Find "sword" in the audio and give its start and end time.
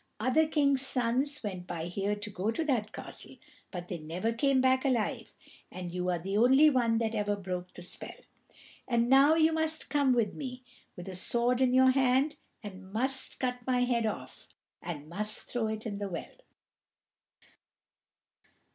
11.13-11.61